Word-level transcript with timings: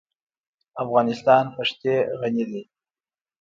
افغانستان 0.83 1.43
په 1.55 1.61
ښتې 1.69 1.95
غني 2.19 2.45
دی. 2.51 2.63